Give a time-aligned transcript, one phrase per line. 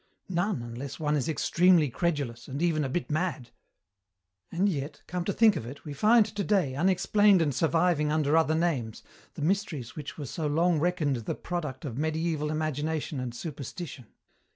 [0.29, 3.51] None, unless one is extremely credulous, and even a bit mad.
[4.51, 8.55] "And yet, come to think of it, we find today, unexplained and surviving under other
[8.55, 9.03] names,
[9.35, 14.07] the mysteries which were so long reckoned the product of mediæval imagination and superstition.